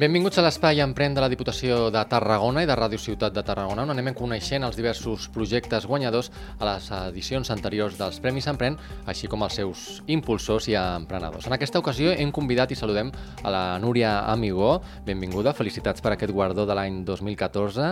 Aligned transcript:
Benvinguts 0.00 0.38
a 0.40 0.42
l'Espai 0.46 0.78
Emprèn 0.80 1.12
de 1.12 1.20
la 1.20 1.28
Diputació 1.28 1.90
de 1.92 2.00
Tarragona 2.08 2.62
i 2.64 2.68
de 2.68 2.72
Ràdio 2.78 2.96
Ciutat 2.96 3.34
de 3.36 3.42
Tarragona, 3.44 3.82
on 3.84 3.90
anem 3.92 4.14
coneixent 4.16 4.64
els 4.64 4.78
diversos 4.78 5.26
projectes 5.34 5.84
guanyadors 5.84 6.30
a 6.56 6.68
les 6.70 6.86
edicions 6.96 7.50
anteriors 7.52 7.98
dels 7.98 8.16
Premis 8.24 8.48
Emprèn, 8.48 8.78
així 9.12 9.28
com 9.28 9.44
els 9.44 9.58
seus 9.60 9.82
impulsors 10.08 10.70
i 10.72 10.78
emprenedors. 10.80 11.50
En 11.50 11.52
aquesta 11.52 11.82
ocasió 11.84 12.14
hem 12.14 12.32
convidat 12.32 12.72
i 12.72 12.78
saludem 12.80 13.12
a 13.42 13.52
la 13.52 13.64
Núria 13.84 14.22
Amigó. 14.32 14.78
Benvinguda, 15.04 15.52
felicitats 15.52 16.00
per 16.00 16.14
aquest 16.14 16.32
guardó 16.32 16.64
de 16.64 16.78
l'any 16.80 17.02
2014. 17.04 17.90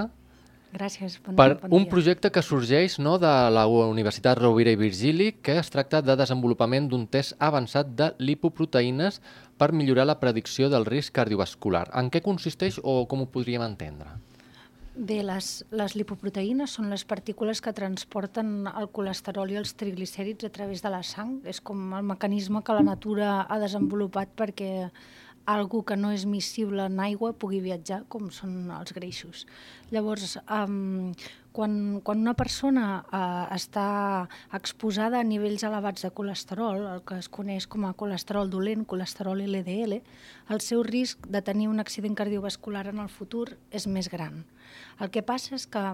Gràcies, 0.69 1.17
bon, 1.25 1.33
per 1.39 1.55
bon 1.63 1.79
un 1.79 1.87
projecte 1.89 2.29
que 2.33 2.43
sorgeix 2.45 2.99
no, 3.01 3.17
de 3.21 3.33
la 3.55 3.65
Universitat 3.69 4.37
Rovira 4.41 4.75
i 4.75 4.81
Virgili 4.81 5.31
que 5.43 5.57
es 5.63 5.73
tracta 5.73 6.03
de 6.05 6.17
desenvolupament 6.21 6.91
d'un 6.91 7.07
test 7.09 7.37
avançat 7.41 7.95
de 7.97 8.11
lipoproteïnes 8.21 9.23
per 9.59 9.73
millorar 9.73 10.05
la 10.07 10.19
predicció 10.21 10.69
del 10.69 10.85
risc 10.85 11.17
cardiovascular. 11.17 11.89
En 11.97 12.13
què 12.13 12.21
consisteix 12.25 12.81
o 12.85 13.01
com 13.09 13.25
ho 13.25 13.31
podríem 13.33 13.65
entendre? 13.65 14.19
Bé, 14.99 15.21
les, 15.23 15.49
les 15.71 15.93
lipoproteïnes 15.95 16.73
són 16.75 16.89
les 16.91 17.05
partícules 17.07 17.61
que 17.63 17.71
transporten 17.73 18.67
el 18.67 18.89
colesterol 18.91 19.53
i 19.55 19.59
els 19.61 19.77
triglicèrids 19.79 20.49
a 20.49 20.51
través 20.51 20.83
de 20.83 20.91
la 20.91 21.05
sang. 21.07 21.37
És 21.47 21.63
com 21.63 21.93
el 21.95 22.03
mecanisme 22.03 22.65
que 22.67 22.75
la 22.75 22.83
natura 22.83 23.45
ha 23.47 23.61
desenvolupat 23.63 24.35
perquè 24.35 24.89
algú 25.49 25.83
que 25.87 25.97
no 25.97 26.11
és 26.13 26.27
miscible 26.29 26.85
en 26.91 27.01
aigua 27.01 27.33
pugui 27.33 27.61
viatjar, 27.65 28.03
com 28.13 28.29
són 28.35 28.69
els 28.75 28.93
greixos. 28.97 29.47
Llavors, 29.95 30.37
um, 30.45 31.15
quan, 31.57 31.73
quan 32.05 32.21
una 32.21 32.35
persona 32.37 32.85
uh, 33.01 33.47
està 33.57 33.87
exposada 34.55 35.19
a 35.19 35.27
nivells 35.27 35.65
elevats 35.65 36.05
de 36.05 36.13
colesterol, 36.13 36.85
el 36.93 37.03
que 37.09 37.17
es 37.23 37.31
coneix 37.33 37.67
com 37.67 37.89
a 37.89 37.95
colesterol 37.97 38.53
dolent, 38.53 38.85
colesterol 38.87 39.41
LDL, 39.47 40.03
el 40.53 40.63
seu 40.65 40.85
risc 40.85 41.27
de 41.33 41.43
tenir 41.43 41.71
un 41.73 41.81
accident 41.81 42.19
cardiovascular 42.19 42.87
en 42.93 43.01
el 43.03 43.09
futur 43.09 43.49
és 43.73 43.89
més 43.89 44.13
gran. 44.13 44.45
El 45.01 45.09
que 45.15 45.25
passa 45.25 45.57
és 45.57 45.65
que 45.67 45.85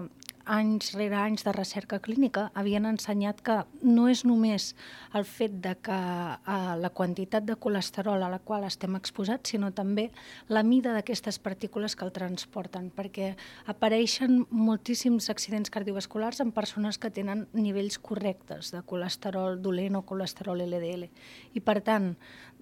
anys 0.45 0.93
rere 0.93 1.17
anys 1.17 1.43
de 1.45 1.51
recerca 1.51 1.99
clínica 1.99 2.49
havien 2.53 2.85
ensenyat 2.85 3.41
que 3.45 3.55
no 3.81 4.07
és 4.11 4.23
només 4.25 4.73
el 5.17 5.25
fet 5.25 5.57
de 5.63 5.73
que 5.83 5.95
eh, 5.97 6.75
la 6.81 6.91
quantitat 6.93 7.45
de 7.45 7.57
colesterol 7.57 8.23
a 8.23 8.29
la 8.29 8.39
qual 8.39 8.65
estem 8.67 8.95
exposats, 8.95 9.51
sinó 9.51 9.71
també 9.73 10.09
la 10.47 10.63
mida 10.63 10.93
d'aquestes 10.93 11.39
partícules 11.39 11.95
que 11.95 12.05
el 12.05 12.13
transporten, 12.15 12.91
perquè 12.95 13.33
apareixen 13.71 14.45
moltíssims 14.49 15.29
accidents 15.33 15.73
cardiovasculars 15.73 16.41
en 16.41 16.53
persones 16.55 16.97
que 16.97 17.11
tenen 17.11 17.47
nivells 17.53 17.97
correctes 17.99 18.71
de 18.75 18.83
colesterol 18.85 19.61
dolent 19.61 19.97
o 19.97 20.05
colesterol 20.05 20.61
LDL. 20.61 21.09
I 21.53 21.63
per 21.65 21.81
tant, 21.81 22.13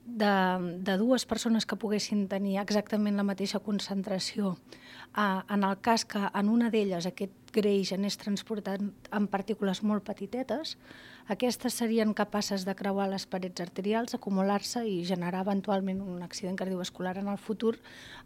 de, 0.05 0.79
de 0.83 0.97
dues 0.97 1.25
persones 1.25 1.65
que 1.65 1.79
poguessin 1.79 2.27
tenir 2.27 2.57
exactament 2.61 3.15
la 3.15 3.25
mateixa 3.27 3.61
concentració, 3.63 4.57
eh, 5.15 5.41
en 5.49 5.63
el 5.63 5.79
cas 5.81 6.03
que 6.05 6.19
en 6.27 6.49
una 6.51 6.69
d'elles 6.73 7.07
aquest 7.07 7.33
greix 7.53 7.93
anés 7.93 8.17
transportat 8.17 8.81
en 8.83 9.27
partícules 9.31 9.83
molt 9.83 10.03
petitetes, 10.03 10.75
aquestes 11.31 11.77
serien 11.79 12.11
capaces 12.13 12.65
de 12.67 12.75
creuar 12.75 13.07
les 13.07 13.25
parets 13.29 13.63
arterials, 13.63 14.15
acumular-se 14.17 14.83
i 14.89 15.05
generar 15.07 15.45
eventualment 15.45 16.01
un 16.03 16.23
accident 16.25 16.57
cardiovascular 16.59 17.15
en 17.21 17.29
el 17.31 17.37
futur 17.39 17.77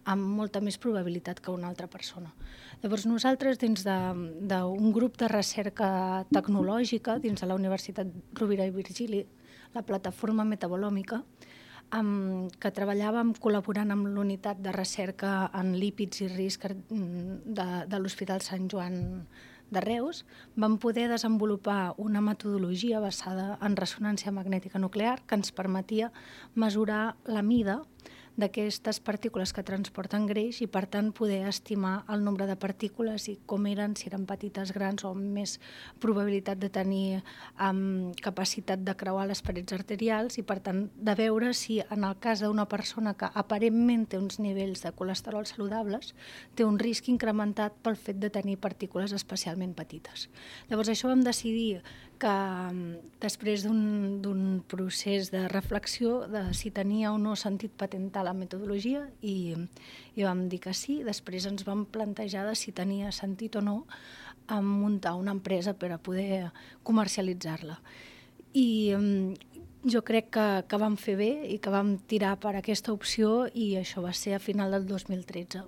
amb 0.06 0.26
molta 0.40 0.64
més 0.66 0.80
probabilitat 0.82 1.44
que 1.44 1.54
una 1.54 1.70
altra 1.70 1.86
persona. 1.88 2.34
Llavors 2.82 3.06
nosaltres, 3.06 3.60
dins 3.62 3.84
d'un 3.86 4.90
grup 4.96 5.20
de 5.22 5.30
recerca 5.30 6.26
tecnològica, 6.34 7.20
dins 7.22 7.42
de 7.42 7.52
la 7.52 7.60
Universitat 7.60 8.10
Rovira 8.34 8.66
i 8.66 8.74
Virgili, 8.74 9.26
la 9.76 9.86
plataforma 9.86 10.46
metabolòmica, 10.48 11.22
amb, 11.96 12.54
que 12.60 12.72
treballàvem 12.74 13.34
col·laborant 13.42 13.92
amb 13.94 14.10
l'unitat 14.12 14.60
de 14.64 14.74
recerca 14.76 15.50
en 15.58 15.76
lípids 15.80 16.24
i 16.26 16.32
risc 16.32 16.68
de, 16.68 17.68
de 17.88 18.00
l'Hospital 18.00 18.44
Sant 18.46 18.68
Joan 18.72 18.98
de 19.70 19.82
Reus, 19.84 20.24
vam 20.56 20.78
poder 20.80 21.08
desenvolupar 21.12 21.94
una 21.98 22.22
metodologia 22.24 23.02
basada 23.04 23.58
en 23.62 23.76
ressonància 23.76 24.32
magnètica 24.32 24.80
nuclear 24.80 25.20
que 25.28 25.36
ens 25.36 25.52
permetia 25.52 26.12
mesurar 26.56 27.18
la 27.26 27.44
mida 27.44 27.82
d'aquestes 28.38 29.00
partícules 29.02 29.52
que 29.54 29.66
transporten 29.66 30.28
greix 30.30 30.62
i, 30.62 30.68
per 30.70 30.86
tant, 30.94 31.10
poder 31.16 31.42
estimar 31.50 32.04
el 32.14 32.24
nombre 32.24 32.46
de 32.46 32.56
partícules 32.60 33.26
i 33.32 33.38
com 33.50 33.66
eren, 33.66 33.96
si 33.98 34.12
eren 34.12 34.28
petites, 34.30 34.72
grans 34.76 35.04
o 35.10 35.14
més 35.18 35.58
probabilitat 36.04 36.62
de 36.62 36.70
tenir 36.70 37.24
um, 37.58 38.14
capacitat 38.22 38.84
de 38.86 38.94
creuar 39.00 39.26
les 39.32 39.42
parets 39.42 39.74
arterials 39.74 40.38
i, 40.38 40.46
per 40.46 40.60
tant, 40.62 40.86
de 40.94 41.18
veure 41.18 41.50
si 41.58 41.80
en 41.82 42.06
el 42.06 42.18
cas 42.22 42.46
d'una 42.46 42.68
persona 42.70 43.16
que 43.18 43.32
aparentment 43.34 44.06
té 44.06 44.22
uns 44.22 44.38
nivells 44.44 44.86
de 44.86 44.94
colesterol 44.94 45.50
saludables, 45.50 46.14
té 46.54 46.66
un 46.66 46.78
risc 46.78 47.10
incrementat 47.10 47.82
pel 47.82 47.98
fet 47.98 48.22
de 48.22 48.30
tenir 48.30 48.60
partícules 48.62 49.18
especialment 49.18 49.74
petites. 49.74 50.30
Llavors, 50.70 50.94
això 50.94 51.10
vam 51.10 51.26
decidir 51.26 51.82
que 52.18 52.34
després 53.22 53.64
d'un 53.66 54.62
procés 54.70 55.30
de 55.34 55.46
reflexió 55.52 56.26
de 56.32 56.48
si 56.58 56.72
tenia 56.74 57.12
o 57.14 57.20
no 57.22 57.36
sentit 57.38 57.74
patentar 57.78 58.26
la 58.28 58.36
metodologia 58.38 59.08
i, 59.26 59.56
i 60.16 60.28
vam 60.28 60.48
dir 60.52 60.60
que 60.68 60.76
sí, 60.76 61.00
després 61.08 61.48
ens 61.50 61.66
vam 61.68 61.86
plantejar 61.90 62.46
de 62.48 62.56
si 62.60 62.76
tenia 62.76 63.14
sentit 63.16 63.56
o 63.58 63.64
no 63.64 63.78
a 64.48 64.62
muntar 64.62 65.16
una 65.20 65.34
empresa 65.36 65.74
per 65.76 65.92
a 65.92 66.00
poder 66.00 66.52
comercialitzar-la. 66.88 67.80
I 68.58 68.68
jo 69.88 70.02
crec 70.04 70.32
que, 70.36 70.46
que 70.68 70.80
vam 70.80 70.96
fer 71.00 71.18
bé 71.20 71.32
i 71.52 71.60
que 71.64 71.74
vam 71.74 71.98
tirar 72.10 72.38
per 72.44 72.56
aquesta 72.58 72.94
opció 72.96 73.48
i 73.54 73.76
això 73.80 74.04
va 74.04 74.14
ser 74.16 74.36
a 74.38 74.44
final 74.44 74.74
del 74.76 74.88
2013. 74.88 75.64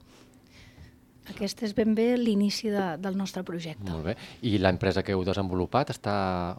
Aquest 1.30 1.62
és 1.68 1.76
ben 1.78 1.94
bé 1.94 2.16
l'inici 2.18 2.72
de, 2.74 2.86
del 2.98 3.18
nostre 3.18 3.44
projecte. 3.46 3.86
Molt 3.92 4.08
bé. 4.08 4.16
I 4.42 4.58
l'empresa 4.58 5.04
que 5.06 5.14
heu 5.14 5.22
desenvolupat 5.28 5.94
està 5.94 6.16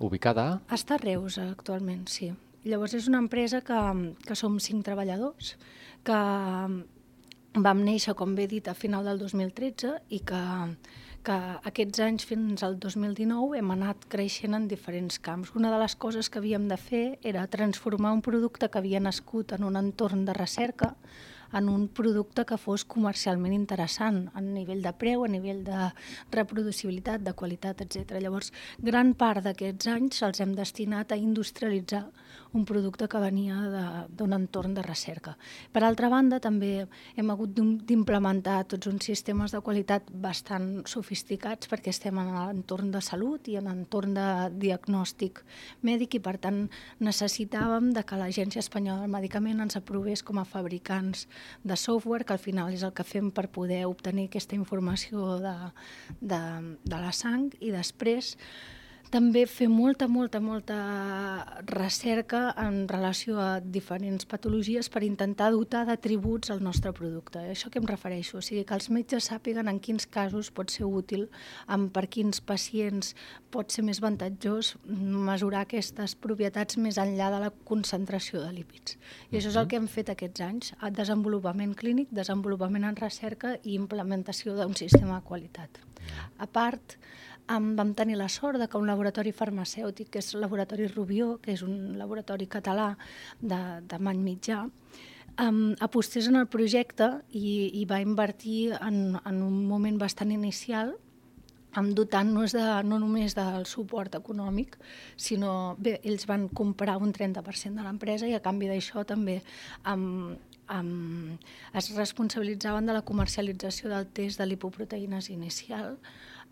ubicada? 0.07 0.61
Està 0.71 0.97
a 0.97 1.03
Reus, 1.03 1.41
actualment, 1.43 2.07
sí. 2.09 2.31
Llavors 2.65 2.95
és 2.99 3.07
una 3.09 3.21
empresa 3.23 3.63
que, 3.65 3.81
que 4.27 4.37
som 4.37 4.59
cinc 4.61 4.85
treballadors, 4.85 5.55
que 6.05 6.19
vam 7.57 7.81
néixer, 7.85 8.15
com 8.15 8.35
bé 8.37 8.47
dit, 8.51 8.69
a 8.69 8.75
final 8.77 9.07
del 9.09 9.19
2013 9.23 9.95
i 10.13 10.21
que, 10.29 10.43
que 11.25 11.39
aquests 11.71 12.05
anys 12.05 12.29
fins 12.29 12.63
al 12.67 12.77
2019 12.83 13.59
hem 13.59 13.73
anat 13.75 14.05
creixent 14.13 14.55
en 14.55 14.69
diferents 14.69 15.19
camps. 15.25 15.55
Una 15.57 15.73
de 15.73 15.81
les 15.81 15.97
coses 15.97 16.29
que 16.29 16.39
havíem 16.39 16.69
de 16.69 16.79
fer 16.79 17.05
era 17.27 17.49
transformar 17.49 18.13
un 18.13 18.23
producte 18.23 18.69
que 18.69 18.79
havia 18.79 19.01
nascut 19.01 19.57
en 19.57 19.65
un 19.65 19.81
entorn 19.81 20.25
de 20.29 20.37
recerca 20.37 20.95
en 21.53 21.69
un 21.69 21.89
producte 21.89 22.45
que 22.47 22.59
fos 22.61 22.85
comercialment 22.87 23.55
interessant 23.57 24.21
a 24.39 24.43
nivell 24.45 24.85
de 24.85 24.93
preu, 24.95 25.25
a 25.25 25.31
nivell 25.33 25.65
de 25.67 25.89
reproducibilitat, 26.31 27.25
de 27.27 27.35
qualitat, 27.35 27.83
etc. 27.83 28.21
Llavors, 28.23 28.53
gran 28.79 29.15
part 29.19 29.43
d'aquests 29.49 29.91
anys 29.91 30.21
se'ls 30.23 30.45
hem 30.45 30.55
destinat 30.55 31.11
a 31.11 31.19
industrialitzar 31.19 32.07
un 32.53 32.65
producte 32.67 33.07
que 33.09 33.21
venia 33.23 34.07
d'un 34.11 34.35
entorn 34.35 34.75
de 34.75 34.83
recerca. 34.83 35.37
Per 35.73 35.83
altra 35.85 36.09
banda, 36.11 36.41
també 36.43 36.87
hem 37.17 37.31
hagut 37.31 37.53
d'implementar 37.55 38.65
tots 38.71 38.91
uns 38.91 39.07
sistemes 39.07 39.55
de 39.55 39.61
qualitat 39.65 40.09
bastant 40.11 40.83
sofisticats 40.91 41.71
perquè 41.71 41.93
estem 41.95 42.19
en 42.19 42.33
l'entorn 42.35 42.91
de 42.91 43.03
salut 43.05 43.49
i 43.49 43.57
en 43.61 43.69
l'entorn 43.71 44.17
de 44.17 44.27
diagnòstic 44.59 45.45
mèdic 45.87 46.19
i, 46.19 46.23
per 46.25 46.37
tant, 46.43 46.65
necessitàvem 46.99 47.93
de 47.95 48.05
que 48.07 48.19
l'Agència 48.19 48.65
Espanyola 48.65 49.07
del 49.07 49.15
Medicament 49.15 49.63
ens 49.63 49.79
aprovés 49.79 50.25
com 50.27 50.41
a 50.41 50.49
fabricants 50.49 51.27
de 51.63 51.77
software, 51.77 52.25
que 52.25 52.35
al 52.35 52.43
final 52.43 52.75
és 52.75 52.83
el 52.87 52.95
que 52.97 53.07
fem 53.07 53.31
per 53.31 53.49
poder 53.53 53.85
obtenir 53.87 54.29
aquesta 54.29 54.59
informació 54.59 55.39
de, 55.41 55.55
de, 56.21 56.43
de 56.85 56.99
la 56.99 57.15
sang 57.15 57.51
i 57.61 57.71
després 57.75 58.37
també 59.11 59.43
fer 59.51 59.67
molta, 59.71 60.07
molta, 60.09 60.39
molta 60.41 60.77
recerca 61.67 62.55
en 62.63 62.85
relació 62.89 63.41
a 63.43 63.61
diferents 63.61 64.27
patologies 64.31 64.89
per 64.93 65.03
intentar 65.03 65.51
dotar 65.51 65.83
d'atributs 65.89 66.53
al 66.55 66.63
nostre 66.63 66.93
producte. 66.95 67.43
Això 67.51 67.71
que 67.71 67.81
em 67.83 67.89
refereixo, 67.91 68.39
o 68.39 68.45
sigui, 68.45 68.63
que 68.65 68.77
els 68.79 68.91
metges 68.95 69.27
sàpiguen 69.33 69.69
en 69.71 69.81
quins 69.83 70.07
casos 70.07 70.53
pot 70.55 70.71
ser 70.71 70.87
útil, 70.87 71.27
en 71.69 71.89
per 71.91 72.07
quins 72.07 72.41
pacients 72.41 73.15
pot 73.51 73.75
ser 73.75 73.85
més 73.87 73.99
avantatjós 74.03 74.77
mesurar 74.87 75.65
aquestes 75.67 76.15
propietats 76.15 76.79
més 76.79 76.99
enllà 77.03 77.33
de 77.35 77.43
la 77.47 77.53
concentració 77.67 78.45
de 78.45 78.55
lípids. 78.55 78.97
I 79.31 79.41
això 79.41 79.51
és 79.51 79.59
el 79.59 79.67
que 79.67 79.81
hem 79.81 79.91
fet 79.91 80.15
aquests 80.15 80.47
anys, 80.47 80.75
desenvolupament 80.95 81.75
clínic, 81.75 82.15
desenvolupament 82.15 82.87
en 82.87 82.99
recerca 83.01 83.57
i 83.65 83.75
implementació 83.75 84.55
d'un 84.55 84.79
sistema 84.79 85.19
de 85.19 85.27
qualitat. 85.27 85.83
A 86.39 86.47
part, 86.47 86.97
um, 87.57 87.75
vam 87.77 87.95
tenir 87.95 88.17
la 88.19 88.29
sort 88.29 88.59
de 88.59 88.69
que 88.69 88.79
un 88.79 88.87
laboratori 88.87 89.33
farmacèutic, 89.33 90.11
que 90.11 90.23
és 90.23 90.35
el 90.35 90.45
Laboratori 90.45 90.89
Rubió, 90.89 91.37
que 91.43 91.53
és 91.57 91.63
un 91.67 91.99
laboratori 91.99 92.49
català 92.51 92.95
de, 93.41 93.61
de 93.87 93.99
Many 93.99 94.23
Mitjà, 94.25 94.65
um, 95.41 95.61
apostés 95.81 96.29
en 96.31 96.41
el 96.41 96.49
projecte 96.49 97.13
i, 97.31 97.71
i 97.81 97.87
va 97.91 98.01
invertir 98.03 98.75
en, 98.81 99.19
en 99.25 99.43
un 99.47 99.63
moment 99.69 99.99
bastant 100.01 100.33
inicial 100.35 100.97
amb 101.79 101.95
dotant-nos 101.95 102.57
no 102.83 102.99
només 102.99 103.37
del 103.39 103.67
suport 103.71 104.17
econòmic, 104.19 104.75
sinó 105.15 105.77
bé, 105.79 106.01
ells 106.03 106.27
van 106.27 106.49
comprar 106.49 106.97
un 106.99 107.13
30% 107.15 107.79
de 107.79 107.85
l'empresa 107.87 108.27
i 108.27 108.35
a 108.35 108.43
canvi 108.43 108.67
d'això 108.67 109.05
també 109.07 109.37
amb, 109.87 110.35
um, 110.67 111.39
es 111.75 111.93
responsabilitzaven 111.95 112.91
de 112.91 112.97
la 112.97 113.05
comercialització 113.07 113.91
del 113.93 114.09
test 114.11 114.43
de 114.43 114.49
lipoproteïnes 114.51 115.31
inicial 115.31 115.97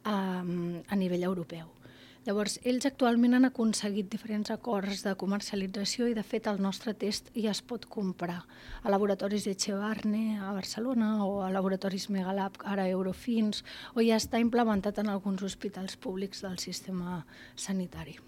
um, 0.08 0.81
a 0.88 0.96
nivell 0.96 1.28
europeu. 1.28 1.69
Llavors, 2.28 2.58
ells 2.69 2.84
actualment 2.84 3.38
han 3.38 3.49
aconseguit 3.49 4.10
diferents 4.12 4.50
acords 4.52 5.00
de 5.06 5.14
comercialització 5.16 6.10
i, 6.10 6.16
de 6.16 6.25
fet, 6.26 6.49
el 6.50 6.60
nostre 6.60 6.93
test 6.93 7.31
ja 7.32 7.55
es 7.55 7.62
pot 7.64 7.87
comprar 7.88 8.43
a 8.82 8.93
laboratoris 8.93 9.46
Echevarne 9.49 10.37
a 10.37 10.52
Barcelona 10.52 11.25
o 11.25 11.40
a 11.46 11.49
laboratoris 11.55 12.10
Megalab, 12.12 12.60
ara 12.69 12.88
Eurofins, 12.93 13.64
o 13.94 14.05
ja 14.05 14.20
està 14.20 14.43
implementat 14.44 15.00
en 15.00 15.08
alguns 15.08 15.46
hospitals 15.46 15.96
públics 15.96 16.44
del 16.44 16.58
sistema 16.61 17.22
sanitari. 17.56 18.19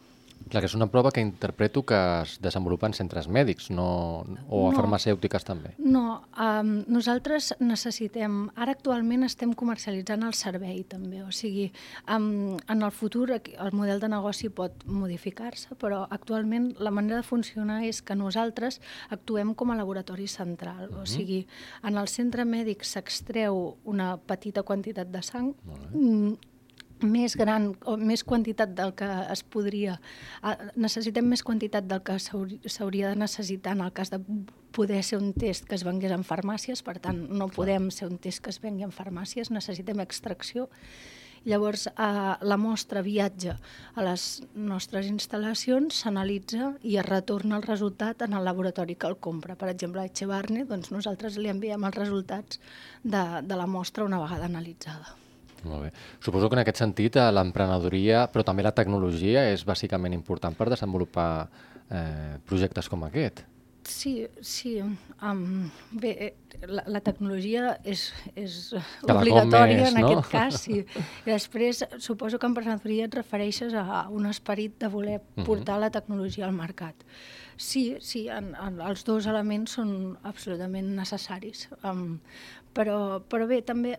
Clar, 0.49 0.63
que 0.65 0.69
és 0.71 0.75
una 0.75 0.89
prova 0.91 1.13
que 1.15 1.23
interpreto 1.23 1.83
que 1.87 1.99
es 2.23 2.39
desenvolupa 2.43 2.89
en 2.89 2.95
centres 2.97 3.29
mèdics 3.31 3.69
no, 3.71 4.25
o 4.49 4.63
a 4.67 4.73
no, 4.73 4.77
farmacèutiques 4.77 5.45
també. 5.47 5.75
No, 5.79 6.23
um, 6.35 6.73
nosaltres 6.91 7.53
necessitem... 7.61 8.49
Ara 8.57 8.75
actualment 8.75 9.27
estem 9.29 9.53
comercialitzant 9.55 10.25
el 10.27 10.35
servei 10.35 10.83
també, 10.89 11.23
o 11.23 11.31
sigui, 11.35 11.69
um, 12.11 12.57
en 12.57 12.83
el 12.83 12.91
futur 12.91 13.29
el 13.31 13.73
model 13.77 14.03
de 14.03 14.11
negoci 14.11 14.51
pot 14.51 14.83
modificar-se, 14.89 15.77
però 15.79 16.03
actualment 16.11 16.73
la 16.81 16.91
manera 16.91 17.21
de 17.21 17.29
funcionar 17.29 17.83
és 17.87 18.03
que 18.03 18.19
nosaltres 18.19 18.81
actuem 19.11 19.55
com 19.55 19.71
a 19.71 19.79
laboratori 19.79 20.27
central, 20.27 20.89
uh 20.89 20.91
-huh. 20.91 20.99
o 20.99 21.01
mhm. 21.01 21.07
sigui, 21.07 21.47
en 21.85 21.97
el 21.97 22.09
centre 22.09 22.45
mèdic 22.45 22.83
s'extreu 22.83 23.77
una 23.85 24.17
petita 24.17 24.63
quantitat 24.63 25.09
de 25.09 25.23
sang, 25.23 25.55
més 27.03 27.37
gran 27.37 27.71
o 27.89 27.97
més 27.97 28.25
quantitat 28.25 28.75
del 28.77 28.95
que 28.99 29.09
es 29.33 29.43
podria... 29.43 29.99
Necessitem 30.77 31.29
més 31.29 31.45
quantitat 31.47 31.87
del 31.91 32.03
que 32.07 32.19
s'hauria 32.19 33.13
de 33.13 33.21
necessitar 33.21 33.77
en 33.77 33.85
el 33.87 33.93
cas 33.93 34.13
de 34.13 34.21
poder 34.73 35.03
ser 35.05 35.19
un 35.19 35.33
test 35.35 35.67
que 35.69 35.77
es 35.77 35.85
vengués 35.87 36.13
en 36.15 36.27
farmàcies, 36.27 36.83
per 36.87 36.99
tant, 37.03 37.25
no 37.31 37.51
podem 37.53 37.91
ser 37.95 38.11
un 38.11 38.19
test 38.23 38.45
que 38.45 38.53
es 38.55 38.61
vengui 38.63 38.87
en 38.87 38.95
farmàcies, 38.95 39.51
necessitem 39.51 40.03
extracció. 40.05 40.69
Llavors, 41.49 41.87
eh, 41.87 41.93
la 41.97 42.57
mostra 42.61 43.01
viatja 43.01 43.55
a 43.97 44.05
les 44.05 44.43
nostres 44.55 45.07
instal·lacions, 45.09 46.03
s'analitza 46.03 46.75
i 46.83 46.99
es 47.01 47.07
retorna 47.07 47.57
el 47.57 47.65
resultat 47.65 48.27
en 48.27 48.37
el 48.37 48.45
laboratori 48.45 48.95
que 48.95 49.09
el 49.09 49.17
compra. 49.17 49.57
Per 49.57 49.71
exemple, 49.73 50.03
a 50.03 50.11
Echevarne, 50.11 50.67
doncs 50.69 50.93
nosaltres 50.93 51.39
li 51.39 51.49
enviem 51.49 51.89
els 51.89 51.97
resultats 51.97 52.61
de, 53.03 53.25
de 53.43 53.57
la 53.57 53.67
mostra 53.67 54.05
una 54.05 54.21
vegada 54.21 54.53
analitzada. 54.53 55.17
Molt 55.65 55.87
bé. 55.87 55.93
Suposo 56.25 56.49
que 56.49 56.57
en 56.59 56.63
aquest 56.65 56.81
sentit 56.81 57.17
eh, 57.21 57.29
l'emprenedoria, 57.35 58.27
però 58.33 58.45
també 58.47 58.65
la 58.65 58.75
tecnologia, 58.77 59.49
és 59.53 59.65
bàsicament 59.69 60.17
important 60.17 60.57
per 60.57 60.71
desenvolupar 60.73 61.31
eh, 61.91 62.39
projectes 62.49 62.89
com 62.89 63.05
aquest. 63.09 63.45
Sí, 63.85 64.29
sí. 64.41 64.81
Um, 65.23 65.71
bé, 65.91 66.11
eh, 66.27 66.67
la, 66.69 66.85
la 66.87 67.01
tecnologia 67.01 67.75
és, 67.85 68.11
és 68.39 68.75
obligatòria 69.03 69.81
més, 69.81 69.95
en 69.95 70.01
no? 70.05 70.11
aquest 70.11 70.31
cas, 70.33 70.59
sí. 70.67 70.81
I 71.25 71.33
després, 71.33 71.83
suposo 71.99 72.39
que 72.39 72.49
emprenedoria 72.51 73.09
et 73.09 73.17
refereixes 73.17 73.75
a 73.75 74.05
un 74.13 74.29
esperit 74.31 74.77
de 74.81 74.89
voler 74.93 75.19
portar 75.45 75.77
uh 75.77 75.79
-huh. 75.79 75.81
la 75.87 75.91
tecnologia 75.91 76.47
al 76.47 76.53
mercat. 76.53 76.95
Sí, 77.57 77.97
sí, 78.01 78.29
en, 78.29 78.55
en, 78.55 78.81
els 78.81 79.05
dos 79.05 79.27
elements 79.27 79.73
són 79.73 80.17
absolutament 80.23 80.95
necessaris. 80.97 81.69
Um, 81.85 82.21
però, 82.75 83.21
però 83.29 83.47
bé, 83.47 83.63
també 83.63 83.99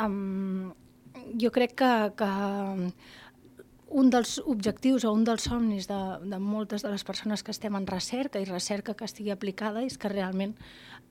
Um, 0.00 0.72
jo 1.36 1.50
crec 1.52 1.74
que, 1.76 1.90
que 2.16 2.30
un 3.90 4.10
dels 4.10 4.38
objectius 4.46 5.04
o 5.04 5.12
un 5.12 5.24
dels 5.26 5.48
somnis 5.50 5.88
de, 5.90 6.00
de 6.30 6.38
moltes 6.38 6.84
de 6.86 6.92
les 6.92 7.04
persones 7.04 7.42
que 7.42 7.50
estem 7.50 7.74
en 7.76 7.88
recerca 7.90 8.40
i 8.40 8.46
recerca 8.46 8.94
que 8.94 9.08
estigui 9.08 9.34
aplicada 9.34 9.82
és 9.82 9.98
que 9.98 10.12
realment 10.12 10.54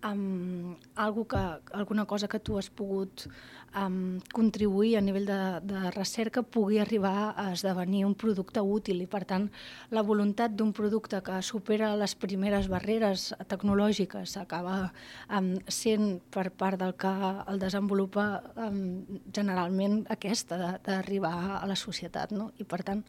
um, 0.03 0.75
algo 0.95 1.27
que, 1.27 1.41
alguna 1.73 2.05
cosa 2.05 2.27
que 2.27 2.39
tu 2.39 2.57
has 2.57 2.69
pogut 2.69 3.27
um, 3.75 4.19
contribuir 4.33 4.97
a 4.97 5.01
nivell 5.01 5.25
de, 5.25 5.39
de 5.63 5.91
recerca 5.91 6.41
pugui 6.43 6.79
arribar 6.79 7.33
a 7.35 7.51
esdevenir 7.53 8.05
un 8.05 8.15
producte 8.15 8.61
útil 8.61 9.01
i 9.03 9.07
per 9.07 9.25
tant 9.27 9.49
la 9.91 10.03
voluntat 10.05 10.55
d'un 10.55 10.71
producte 10.73 11.21
que 11.25 11.41
supera 11.43 11.95
les 11.99 12.15
primeres 12.15 12.69
barreres 12.71 13.33
tecnològiques 13.51 14.37
acaba 14.39 14.91
um, 15.27 15.55
sent 15.67 16.21
per 16.31 16.49
part 16.51 16.79
del 16.79 16.95
que 16.95 17.13
el 17.47 17.59
desenvolupa 17.59 18.29
um, 18.55 19.03
generalment 19.35 20.05
aquesta 20.09 20.79
d'arribar 20.85 21.59
a 21.59 21.65
la 21.67 21.75
societat 21.75 22.31
no? 22.31 22.51
i 22.57 22.63
per 22.69 22.83
tant 22.87 23.03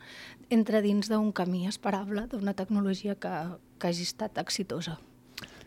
entra 0.51 0.83
dins 0.85 1.13
d'un 1.13 1.31
camí 1.37 1.67
esperable 1.71 2.27
d'una 2.33 2.57
tecnologia 2.57 3.15
que, 3.15 3.37
que 3.79 3.93
hagi 3.93 4.09
estat 4.09 4.41
exitosa. 4.43 4.99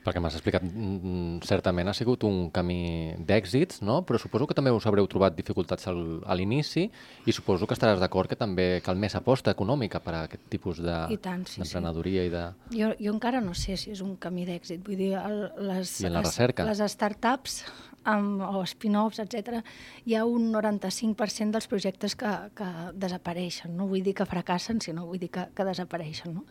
Perquè 0.03 0.19
m'has 0.19 0.35
explicat, 0.35 0.63
mm, 0.67 0.95
mm, 0.99 1.43
certament 1.47 1.87
ha 1.87 1.93
sigut 1.95 2.25
un 2.27 2.49
camí 2.51 3.15
d'èxits, 3.23 3.79
no? 3.87 4.01
però 4.03 4.19
suposo 4.19 4.47
que 4.49 4.57
també 4.57 4.73
us 4.75 4.85
haureu 4.89 5.07
trobat 5.07 5.35
dificultats 5.37 5.87
al, 5.87 6.19
a 6.27 6.35
l'inici 6.35 6.89
i 7.25 7.31
suposo 7.31 7.67
que 7.67 7.77
estaràs 7.77 8.01
d'acord 8.03 8.27
que 8.27 8.35
també 8.35 8.81
cal 8.83 8.99
més 8.99 9.15
aposta 9.15 9.53
econòmica 9.55 10.03
per 10.03 10.13
a 10.13 10.25
aquest 10.27 10.43
tipus 10.51 10.83
d'emprenedoria 10.83 12.27
de, 12.27 12.27
sí, 12.27 12.27
sí. 12.27 12.27
i 12.27 12.35
de... 12.35 12.43
Jo, 12.81 12.91
jo 12.99 13.15
encara 13.15 13.39
no 13.39 13.55
sé 13.55 13.77
si 13.79 13.95
és 13.95 14.03
un 14.03 14.17
camí 14.19 14.43
d'èxit, 14.49 14.83
vull 14.83 14.99
dir, 14.99 15.13
el, 15.23 15.39
les, 15.71 15.95
I 16.03 16.11
en 16.11 16.19
la 16.19 16.27
recerca? 16.27 16.67
les 16.67 16.83
startups 16.97 17.61
amb, 18.09 18.41
o 18.43 18.63
spin-offs, 18.67 19.21
etc, 19.23 19.61
hi 20.05 20.17
ha 20.17 20.23
un 20.29 20.49
95% 20.53 21.55
dels 21.55 21.69
projectes 21.71 22.17
que, 22.19 22.31
que 22.57 22.69
desapareixen. 22.99 23.75
No 23.77 23.87
vull 23.91 24.03
dir 24.05 24.15
que 24.17 24.27
fracassen, 24.29 24.81
sinó 24.83 25.07
vull 25.09 25.21
dir 25.21 25.31
que, 25.33 25.47
que 25.55 25.67
desapareixen. 25.67 26.37
No? 26.39 26.45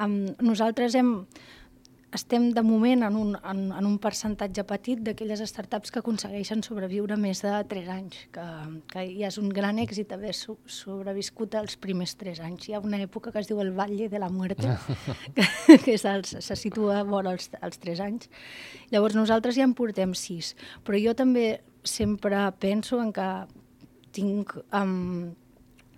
Um, 0.00 0.18
nosaltres 0.44 0.96
hem 0.98 1.14
estem 2.14 2.50
de 2.54 2.62
moment 2.62 3.02
en 3.08 3.16
un, 3.18 3.32
en, 3.36 3.60
en 3.74 3.86
un 3.86 3.96
percentatge 3.98 4.62
petit 4.68 5.00
d'aquelles 5.02 5.42
startups 5.50 5.90
que 5.90 6.00
aconsegueixen 6.00 6.62
sobreviure 6.62 7.16
més 7.20 7.42
de 7.42 7.52
3 7.70 7.90
anys, 7.96 8.20
que, 8.34 8.44
que 8.92 9.04
ja 9.16 9.30
és 9.32 9.38
un 9.42 9.50
gran 9.54 9.80
èxit 9.82 10.14
haver 10.14 10.34
so, 10.38 10.56
sobreviscut 10.70 11.56
els 11.58 11.76
primers 11.80 12.14
3 12.20 12.40
anys. 12.46 12.68
Hi 12.68 12.76
ha 12.76 12.82
una 12.84 13.02
època 13.02 13.32
que 13.34 13.42
es 13.42 13.50
diu 13.50 13.60
el 13.64 13.74
Valle 13.76 14.08
de 14.12 14.22
la 14.22 14.30
Muerte, 14.30 14.76
que, 15.36 15.48
que 15.82 15.96
és 15.96 16.06
els, 16.08 16.36
se 16.46 16.58
situa 16.58 17.02
vora 17.08 17.34
els, 17.34 17.50
els 17.60 17.82
3 17.82 18.04
anys. 18.06 18.30
Llavors 18.94 19.18
nosaltres 19.18 19.58
ja 19.58 19.66
en 19.66 19.74
portem 19.74 20.14
6, 20.14 20.54
però 20.86 21.00
jo 21.02 21.16
també 21.18 21.48
sempre 21.84 22.46
penso 22.62 23.02
en 23.02 23.12
que 23.12 23.28
tinc 24.14 24.54
um, 24.70 25.34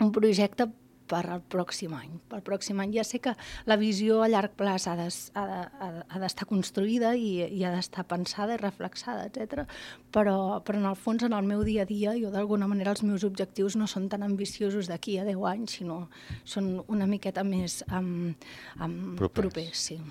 un 0.01 0.11
projecte 0.11 0.67
per 1.09 1.23
al 1.31 1.41
pròxim 1.41 1.93
any. 1.97 2.17
Per 2.29 2.39
al 2.39 2.43
pròxim 2.45 2.79
any 2.83 2.93
ja 2.97 3.05
sé 3.07 3.19
que 3.23 3.33
la 3.69 3.77
visió 3.79 4.21
a 4.23 4.29
llarg 4.31 4.55
plaç 4.59 4.87
ha 4.91 4.95
d'estar 4.99 5.45
de, 5.47 6.29
ha 6.29 6.49
construïda 6.49 7.13
i, 7.15 7.47
i 7.47 7.63
ha 7.63 7.73
d'estar 7.73 8.05
pensada 8.09 8.55
i 8.57 8.61
reflexada, 8.61 9.27
etc. 9.29 9.65
Però, 10.13 10.37
però 10.65 10.81
en 10.81 10.89
el 10.91 10.99
fons, 10.99 11.23
en 11.27 11.35
el 11.37 11.47
meu 11.47 11.63
dia 11.67 11.87
a 11.87 11.89
dia, 11.89 12.15
jo 12.19 12.31
d'alguna 12.33 12.69
manera 12.69 12.93
els 12.95 13.03
meus 13.07 13.25
objectius 13.27 13.77
no 13.79 13.87
són 13.87 14.09
tan 14.11 14.23
ambiciosos 14.27 14.91
d'aquí 14.91 15.17
a 15.19 15.27
10 15.27 15.43
anys, 15.53 15.79
sinó 15.79 15.99
són 16.45 16.77
una 16.87 17.07
miqueta 17.09 17.43
més 17.47 17.83
um, 17.91 18.33
um, 18.79 18.97
propers. 19.19 19.41
propers 19.41 19.85
sí. 19.89 20.01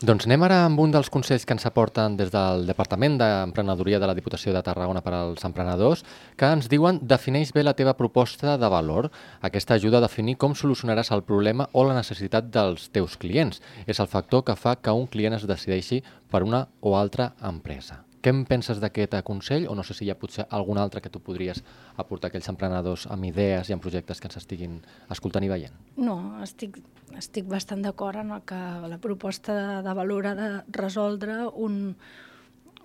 Doncs 0.00 0.24
anem 0.24 0.40
ara 0.46 0.62
amb 0.64 0.80
un 0.80 0.94
dels 0.94 1.10
consells 1.12 1.42
que 1.44 1.52
ens 1.52 1.66
aporten 1.68 2.14
des 2.16 2.30
del 2.32 2.62
Departament 2.64 3.18
d'Emprenedoria 3.20 3.98
de 4.00 4.08
la 4.08 4.14
Diputació 4.16 4.54
de 4.56 4.62
Tarragona 4.64 5.02
per 5.04 5.12
als 5.12 5.44
emprenedors, 5.44 6.06
que 6.40 6.48
ens 6.48 6.70
diuen 6.72 7.02
defineix 7.04 7.52
bé 7.52 7.66
la 7.66 7.76
teva 7.76 7.92
proposta 8.00 8.56
de 8.56 8.72
valor. 8.72 9.10
Aquesta 9.44 9.76
ajuda 9.76 10.00
a 10.00 10.06
definir 10.08 10.38
com 10.40 10.56
solucionaràs 10.56 11.12
el 11.12 11.26
problema 11.28 11.68
o 11.76 11.84
la 11.84 12.00
necessitat 12.00 12.48
dels 12.48 12.88
teus 12.88 13.20
clients. 13.20 13.60
És 13.84 14.00
el 14.00 14.08
factor 14.08 14.48
que 14.48 14.56
fa 14.56 14.78
que 14.80 14.96
un 14.96 15.04
client 15.04 15.36
es 15.36 15.44
decideixi 15.44 16.00
per 16.32 16.46
una 16.48 16.70
o 16.80 16.96
altra 16.96 17.34
empresa. 17.44 18.06
Què 18.20 18.32
en 18.34 18.42
penses 18.44 18.80
d'aquest 18.82 19.14
consell 19.24 19.66
o 19.70 19.74
no 19.76 19.84
sé 19.86 19.96
si 19.96 20.04
hi 20.04 20.10
ha 20.12 20.18
potser 20.20 20.44
algun 20.52 20.78
altre 20.78 21.00
que 21.00 21.12
tu 21.12 21.22
podries 21.24 21.62
aportar 21.96 22.28
a 22.28 22.30
aquells 22.30 22.50
emprenedors 22.52 23.06
amb 23.08 23.24
idees 23.30 23.70
i 23.70 23.76
amb 23.76 23.84
projectes 23.84 24.20
que 24.20 24.28
ens 24.28 24.40
estiguin 24.42 24.80
escoltant 25.08 25.46
i 25.46 25.52
veient? 25.52 25.76
No, 25.96 26.18
estic, 26.44 26.76
estic 27.16 27.48
bastant 27.48 27.80
d'acord 27.86 28.20
en 28.20 28.34
el 28.36 28.42
que 28.44 28.60
la 28.92 29.00
proposta 29.00 29.56
de, 29.56 29.78
de 29.88 29.94
valor 29.96 30.28
ha 30.28 30.34
de 30.36 30.50
resoldre 30.76 31.46
un, 31.48 31.96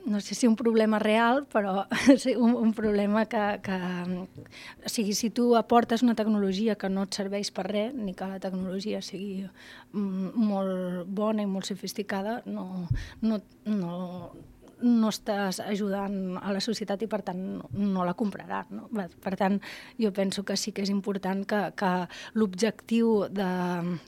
no 0.05 0.21
sé 0.21 0.35
si 0.35 0.47
un 0.47 0.55
problema 0.55 0.99
real, 0.99 1.43
però 1.51 1.83
sí, 2.23 2.35
un, 2.35 2.55
un 2.55 2.73
problema 2.73 3.25
que, 3.25 3.59
que... 3.65 3.77
O 4.85 4.89
sigui, 4.89 5.17
si 5.17 5.31
tu 5.35 5.55
aportes 5.57 6.03
una 6.05 6.15
tecnologia 6.15 6.77
que 6.79 6.89
no 6.89 7.09
et 7.09 7.17
serveix 7.17 7.51
per 7.51 7.67
res, 7.67 7.93
ni 7.93 8.13
que 8.15 8.29
la 8.29 8.39
tecnologia 8.39 9.01
sigui 9.03 9.43
mm, 9.43 10.31
molt 10.37 11.09
bona 11.09 11.43
i 11.43 11.49
molt 11.49 11.67
sofisticada, 11.67 12.39
no, 12.45 12.85
no, 13.25 13.41
no, 13.65 13.95
no 14.84 15.10
estàs 15.13 15.62
ajudant 15.63 16.38
a 16.41 16.51
la 16.53 16.62
societat 16.63 17.05
i 17.05 17.10
per 17.12 17.22
tant 17.27 17.41
no 17.72 18.05
la 18.05 18.15
compraran. 18.17 18.72
No? 18.75 18.89
Per 18.91 19.36
tant, 19.39 19.60
jo 20.01 20.12
penso 20.13 20.44
que 20.44 20.58
sí 20.60 20.74
que 20.75 20.84
és 20.84 20.91
important 20.91 21.46
que, 21.48 21.62
que 21.77 21.91
l'objectiu 22.36 23.25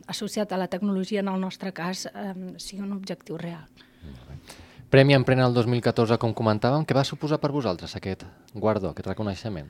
associat 0.08 0.52
a 0.52 0.60
la 0.60 0.68
tecnologia 0.68 1.24
en 1.24 1.32
el 1.32 1.40
nostre 1.42 1.74
cas 1.74 2.08
eh, 2.12 2.34
sigui 2.58 2.84
un 2.84 2.94
objectiu 2.98 3.38
real. 3.38 3.68
Premi 4.90 5.18
Emprena 5.18 5.48
el 5.48 5.56
2014, 5.56 6.16
com 6.22 6.32
comentàvem, 6.36 6.86
què 6.88 6.96
va 6.96 7.04
suposar 7.04 7.42
per 7.44 7.52
vosaltres 7.52 7.98
aquest 7.98 8.24
guardó, 8.56 8.94
aquest 8.94 9.10
reconeixement? 9.10 9.68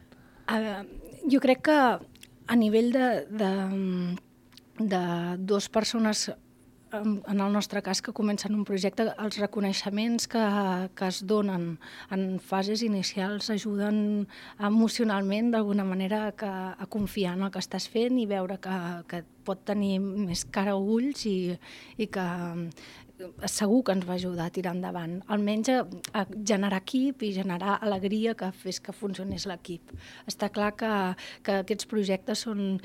Uh, 0.47 0.85
jo 1.25 1.41
crec 1.41 1.63
que 1.65 1.77
a 2.47 2.55
nivell 2.55 2.91
de, 2.93 3.07
de, 3.33 3.49
de 4.77 5.01
dues 5.41 5.67
persones 5.73 6.29
en 7.03 7.39
el 7.39 7.53
nostre 7.53 7.81
cas, 7.81 8.01
que 8.01 8.13
comencen 8.13 8.55
un 8.55 8.65
projecte, 8.67 9.07
els 9.21 9.39
reconeixements 9.41 10.27
que, 10.31 10.43
que 10.97 11.07
es 11.07 11.21
donen 11.27 11.77
en 12.13 12.27
fases 12.43 12.83
inicials 12.85 13.49
ajuden 13.53 14.27
emocionalment 14.59 15.51
d'alguna 15.53 15.85
manera 15.87 16.31
que, 16.37 16.49
a 16.49 16.87
confiar 16.89 17.35
en 17.37 17.47
el 17.47 17.53
que 17.53 17.63
estàs 17.63 17.89
fent 17.91 18.19
i 18.19 18.27
veure 18.29 18.59
que, 18.63 18.77
que 19.07 19.23
pot 19.47 19.63
tenir 19.67 19.97
més 20.01 20.43
cara 20.51 20.75
o 20.75 20.83
ulls 20.97 21.25
i, 21.29 21.55
i 21.97 22.07
que 22.11 22.27
segur 23.49 23.83
que 23.85 23.95
ens 23.95 24.05
va 24.07 24.15
ajudar 24.17 24.47
a 24.47 24.53
tirar 24.53 24.73
endavant, 24.75 25.17
almenys 25.33 25.71
a, 25.73 25.81
a 26.13 26.25
generar 26.29 26.81
equip 26.83 27.23
i 27.25 27.33
generar 27.35 27.77
alegria 27.81 28.35
que 28.37 28.51
fes 28.55 28.79
que 28.83 28.93
funcionés 28.95 29.47
l'equip. 29.49 29.93
Està 30.29 30.49
clar 30.53 30.73
que, 30.77 30.91
que 31.45 31.59
aquests 31.63 31.89
projectes 31.89 32.45
són 32.45 32.77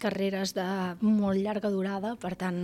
carreres 0.00 0.54
de 0.56 0.66
molt 1.02 1.42
llarga 1.42 1.70
durada, 1.72 2.14
per 2.20 2.32
tant, 2.40 2.60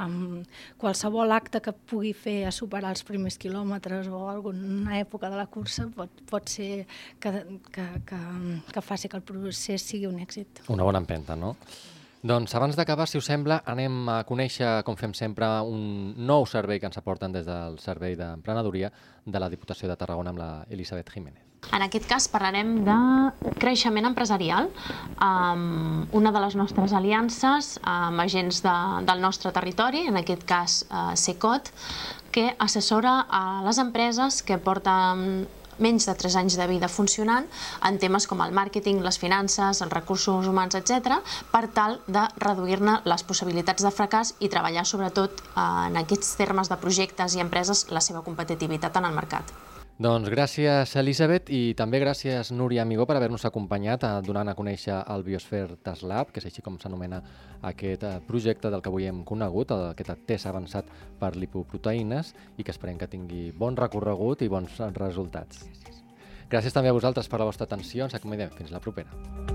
amb 0.00 0.48
qualsevol 0.80 1.30
acte 1.36 1.60
que 1.62 1.74
pugui 1.92 2.12
fer 2.16 2.40
a 2.48 2.54
superar 2.54 2.94
els 2.96 3.04
primers 3.06 3.38
quilòmetres 3.40 4.08
o 4.08 4.24
alguna 4.32 4.98
època 4.98 5.30
de 5.30 5.38
la 5.38 5.46
cursa 5.46 5.86
pot, 5.94 6.24
pot 6.30 6.50
ser 6.50 6.86
que, 7.20 7.32
que, 7.70 7.86
que, 8.08 8.20
que 8.72 8.82
faci 8.82 9.08
que 9.08 9.20
el 9.20 9.26
procés 9.26 9.86
sigui 9.86 10.10
un 10.10 10.18
èxit. 10.24 10.64
Una 10.72 10.86
bona 10.88 11.02
empenta, 11.04 11.36
no? 11.38 11.54
Doncs 12.20 12.52
abans 12.54 12.76
d'acabar, 12.76 13.06
si 13.08 13.16
us 13.16 13.24
sembla, 13.24 13.62
anem 13.64 14.08
a 14.12 14.18
conèixer, 14.28 14.82
com 14.84 14.96
fem 14.96 15.14
sempre, 15.16 15.46
un 15.64 16.12
nou 16.28 16.44
servei 16.44 16.76
que 16.76 16.84
ens 16.84 17.00
aporten 17.00 17.32
des 17.32 17.46
del 17.46 17.78
Servei 17.80 18.12
d'Emprenedoria 18.16 18.90
de 19.24 19.40
la 19.40 19.48
Diputació 19.48 19.88
de 19.88 19.96
Tarragona 19.96 20.34
amb 20.34 20.42
la 20.42 20.50
Elisabet 20.68 21.08
Jiménez. 21.14 21.46
En 21.72 21.80
aquest 21.84 22.04
cas 22.08 22.26
parlarem 22.28 22.82
de 22.84 22.98
creixement 23.60 24.04
empresarial, 24.08 24.68
amb 25.16 26.12
una 26.16 26.32
de 26.32 26.42
les 26.44 26.56
nostres 26.60 26.92
aliances 26.92 27.78
amb 27.88 28.20
agents 28.20 28.60
de, 28.64 28.76
del 29.08 29.24
nostre 29.24 29.52
territori, 29.56 30.04
en 30.12 30.20
aquest 30.20 30.44
cas 30.48 30.82
eh, 30.90 31.16
SECOT, 31.16 31.72
que 32.36 32.50
assessora 32.58 33.22
a 33.28 33.62
les 33.64 33.80
empreses 33.80 34.42
que 34.44 34.60
porten 34.60 35.46
menys 35.80 36.06
de 36.08 36.14
3 36.14 36.36
anys 36.42 36.58
de 36.60 36.66
vida 36.70 36.88
funcionant 36.88 37.48
en 37.88 37.98
temes 38.02 38.28
com 38.30 38.42
el 38.44 38.54
màrqueting, 38.56 39.02
les 39.04 39.18
finances, 39.18 39.82
els 39.82 39.92
recursos 39.92 40.46
humans, 40.46 40.76
etc, 40.78 41.20
per 41.50 41.66
tal 41.74 41.98
de 42.06 42.26
reduir-ne 42.44 43.00
les 43.08 43.26
possibilitats 43.26 43.84
de 43.86 43.94
fracàs 43.94 44.34
i 44.40 44.52
treballar 44.52 44.86
sobretot 44.86 45.42
eh, 45.42 45.66
en 45.88 46.00
aquests 46.04 46.36
termes 46.40 46.70
de 46.70 46.80
projectes 46.80 47.36
i 47.36 47.44
empreses 47.44 47.88
la 47.90 48.04
seva 48.04 48.24
competitivitat 48.26 49.00
en 49.00 49.10
el 49.10 49.16
mercat. 49.16 49.56
Doncs 50.00 50.30
gràcies, 50.32 50.94
Elisabet, 50.96 51.50
i 51.52 51.74
també 51.76 51.98
gràcies, 52.00 52.48
Núria 52.56 52.86
Amigó, 52.86 53.04
per 53.04 53.18
haver-nos 53.18 53.44
acompanyat 53.44 54.06
a, 54.08 54.12
donant 54.24 54.48
a 54.48 54.54
conèixer 54.56 54.96
el 55.12 55.26
Biosphere 55.26 55.76
Task 55.84 56.06
Lab, 56.08 56.30
que 56.32 56.40
és 56.40 56.46
així 56.48 56.64
com 56.64 56.78
s'anomena 56.80 57.18
aquest 57.68 58.08
eh, 58.08 58.14
projecte 58.24 58.72
del 58.72 58.80
que 58.80 58.88
avui 58.88 59.10
hem 59.10 59.20
conegut, 59.28 59.76
aquest 59.90 60.24
test 60.24 60.48
avançat 60.48 60.88
per 61.20 61.34
lipoproteïnes, 61.36 62.32
i 62.56 62.64
que 62.64 62.72
esperem 62.72 62.96
que 62.96 63.12
tingui 63.12 63.50
bon 63.52 63.76
recorregut 63.76 64.40
i 64.40 64.48
bons 64.48 64.80
resultats. 64.96 65.66
Gràcies 66.48 66.72
també 66.72 66.88
a 66.88 66.96
vosaltres 66.96 67.28
per 67.28 67.44
la 67.44 67.52
vostra 67.52 67.68
atenció. 67.68 68.08
Ens 68.08 68.16
acomodem. 68.16 68.56
Fins 68.56 68.72
la 68.72 68.80
propera. 68.80 69.49